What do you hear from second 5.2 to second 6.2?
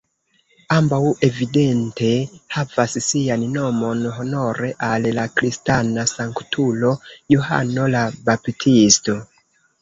kristana